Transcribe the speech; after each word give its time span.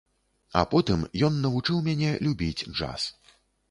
А 0.61 0.63
потым 0.71 1.03
ён 1.29 1.37
навучыў 1.45 1.87
мяне 1.91 2.13
любіць 2.27 2.59
джаз. 2.77 3.11